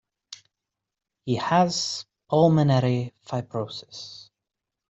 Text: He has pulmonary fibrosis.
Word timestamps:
He 1.25 1.35
has 1.35 2.07
pulmonary 2.27 3.13
fibrosis. 3.23 4.31